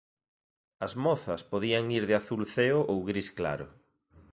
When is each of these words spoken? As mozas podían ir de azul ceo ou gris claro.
As 0.85 0.93
mozas 1.03 1.41
podían 1.51 1.85
ir 1.97 2.03
de 2.09 2.15
azul 2.21 2.41
ceo 2.55 2.79
ou 2.91 2.97
gris 3.09 3.27
claro. 3.39 3.67